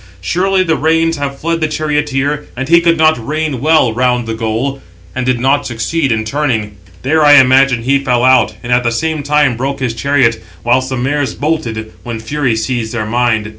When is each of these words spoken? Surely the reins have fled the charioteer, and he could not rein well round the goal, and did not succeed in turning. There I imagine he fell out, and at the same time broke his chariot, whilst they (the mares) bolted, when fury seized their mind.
Surely 0.19 0.63
the 0.63 0.75
reins 0.75 1.17
have 1.17 1.37
fled 1.37 1.61
the 1.61 1.67
charioteer, 1.67 2.47
and 2.57 2.69
he 2.69 2.81
could 2.81 2.97
not 2.97 3.23
rein 3.23 3.61
well 3.61 3.93
round 3.93 4.25
the 4.27 4.33
goal, 4.33 4.81
and 5.13 5.27
did 5.27 5.39
not 5.39 5.67
succeed 5.67 6.11
in 6.11 6.25
turning. 6.25 6.75
There 7.03 7.23
I 7.23 7.33
imagine 7.33 7.83
he 7.83 8.03
fell 8.03 8.23
out, 8.23 8.55
and 8.63 8.73
at 8.73 8.83
the 8.83 8.91
same 8.91 9.21
time 9.21 9.55
broke 9.55 9.79
his 9.79 9.93
chariot, 9.93 10.41
whilst 10.63 10.89
they 10.89 10.95
(the 10.95 11.03
mares) 11.03 11.35
bolted, 11.35 11.93
when 12.01 12.19
fury 12.19 12.55
seized 12.55 12.93
their 12.95 13.05
mind. 13.05 13.49